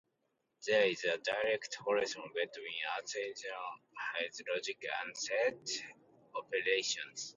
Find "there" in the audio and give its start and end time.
0.65-0.87